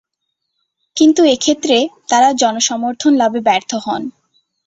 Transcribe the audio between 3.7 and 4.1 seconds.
হন।